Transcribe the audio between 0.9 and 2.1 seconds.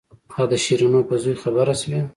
په زوى خبره سوې.